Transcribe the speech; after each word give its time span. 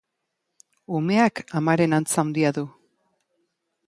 Umeak 0.99 1.43
amaren 1.59 1.93
antza 1.97 2.21
handia 2.23 2.53
du. 2.59 2.65